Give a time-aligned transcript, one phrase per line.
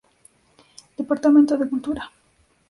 [1.01, 2.09] Departament de Cultura.